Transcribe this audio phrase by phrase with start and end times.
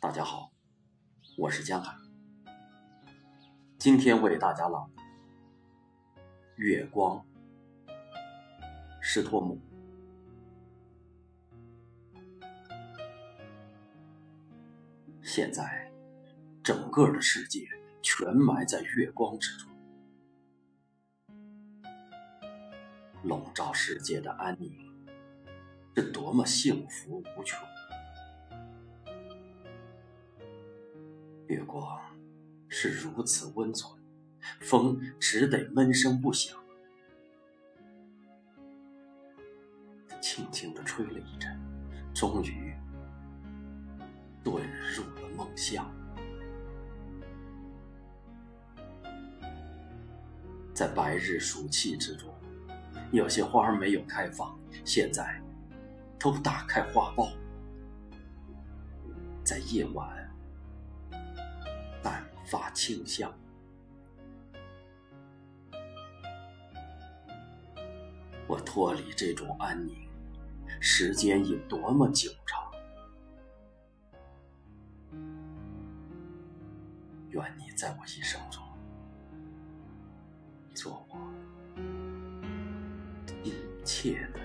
[0.00, 0.50] 大家好，
[1.36, 1.94] 我是江海，
[3.76, 5.02] 今天为大家朗读
[6.56, 7.18] 《月光》，
[8.98, 9.60] 施托姆。
[15.22, 15.92] 现在，
[16.62, 17.68] 整个的世界
[18.00, 19.70] 全埋在月光之中，
[23.22, 24.74] 笼罩世界的安宁
[25.94, 27.69] 是多么幸福无穷。
[31.50, 32.00] 月光
[32.68, 33.92] 是如此温存，
[34.60, 36.56] 风只得闷声不响，
[40.20, 41.60] 轻轻地吹了一阵，
[42.14, 42.72] 终于
[44.44, 44.60] 遁
[44.94, 45.84] 入了梦乡。
[50.72, 52.32] 在白日暑气之中，
[53.10, 55.42] 有些花儿没有开放，现在
[56.16, 57.32] 都打开花苞，
[59.42, 60.16] 在夜晚。
[62.50, 63.32] 淡发清香，
[68.48, 70.08] 我脱离这种安宁，
[70.80, 72.68] 时间已多么久长。
[77.30, 78.64] 愿你在我一生中，
[80.74, 81.16] 做我
[83.44, 83.54] 一
[83.84, 84.39] 切的。